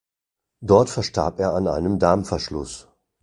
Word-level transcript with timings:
Dort 0.61 0.89
verstarb 0.89 1.39
er 1.39 1.53
an 1.53 1.67
einem 1.67 1.99
Darmverschluss. 1.99 2.87